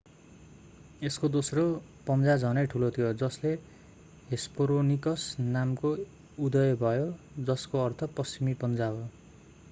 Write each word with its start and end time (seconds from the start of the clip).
यसको 1.01 1.27
दोस्रो 1.33 1.63
पञ्जा 2.05 2.37
झनै 2.37 2.63
ठूलो 2.69 2.87
थियो 2.95 3.11
जसले 3.19 3.51
हेस्परोनिकस 4.29 5.25
नामको 5.49 5.91
उदय 6.47 6.73
भयो 6.79 7.05
जसको 7.51 7.83
अर्थ 7.83 8.09
पश्चिमी 8.15 8.57
पञ्जा 8.63 8.89
हो 8.95 9.05